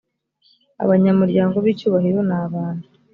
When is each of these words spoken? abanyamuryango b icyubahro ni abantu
abanyamuryango 0.83 1.55
b 1.63 1.65
icyubahro 1.73 2.19
ni 2.27 2.35
abantu 2.43 2.85